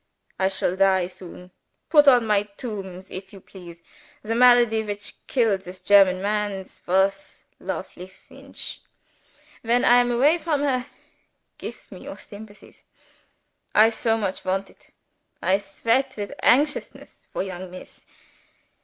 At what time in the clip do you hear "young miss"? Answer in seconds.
17.43-18.07